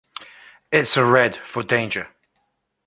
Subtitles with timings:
[0.71, 2.07] It’s a red for danger.